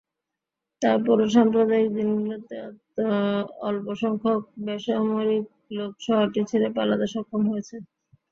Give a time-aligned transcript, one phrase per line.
[0.81, 2.55] এরপরও সাম্প্রতিক দিনগুলোতে
[3.67, 5.45] অল্পসংখ্যক বেসামরিক
[5.77, 7.75] লোক শহরটি ছেড়ে পালাতে সক্ষম হয়েছে।